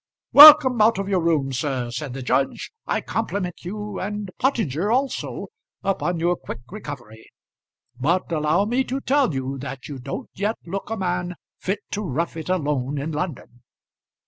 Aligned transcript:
"Welcome 0.33 0.81
out 0.81 0.97
of 0.97 1.07
your 1.07 1.19
room, 1.21 1.53
sir," 1.53 1.91
said 1.91 2.13
the 2.13 2.23
judge. 2.23 2.71
"I 2.87 3.01
compliment 3.01 3.63
you, 3.63 3.99
and 3.99 4.31
Pottinger 4.39 4.91
also, 4.91 5.49
upon 5.83 6.19
your 6.19 6.35
quick 6.35 6.57
recovery; 6.71 7.29
but 7.99 8.31
allow 8.31 8.65
me 8.65 8.83
to 8.85 8.99
tell 8.99 9.31
you 9.31 9.59
that 9.59 9.87
you 9.87 9.99
don't 9.99 10.31
yet 10.33 10.57
look 10.65 10.89
a 10.89 10.97
man 10.97 11.35
fit 11.59 11.81
to 11.91 12.01
rough 12.01 12.35
it 12.35 12.49
alone 12.49 12.97
in 12.97 13.11
London." 13.11 13.61